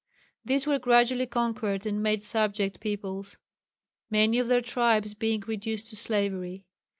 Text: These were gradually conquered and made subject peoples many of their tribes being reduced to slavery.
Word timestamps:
These 0.43 0.65
were 0.65 0.79
gradually 0.79 1.27
conquered 1.27 1.85
and 1.85 2.01
made 2.01 2.23
subject 2.23 2.79
peoples 2.79 3.37
many 4.09 4.39
of 4.39 4.47
their 4.47 4.59
tribes 4.61 5.13
being 5.13 5.41
reduced 5.41 5.89
to 5.89 5.95
slavery. 5.95 6.65